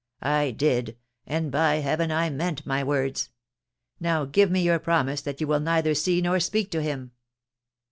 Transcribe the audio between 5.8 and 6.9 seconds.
see nor speak to